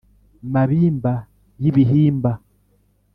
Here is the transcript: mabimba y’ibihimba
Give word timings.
mabimba 0.53 1.13
y’ibihimba 1.61 2.31